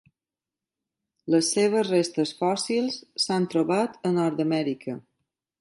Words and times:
Les 1.33 1.49
seves 1.57 1.91
restes 1.93 2.33
fòssils 2.39 2.99
s'han 3.27 3.47
trobat 3.55 4.03
a 4.11 4.15
Nord-amèrica. 4.19 5.01